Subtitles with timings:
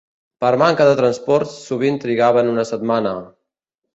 [0.43, 3.15] Per manca de transports, sovint trigaven una setmana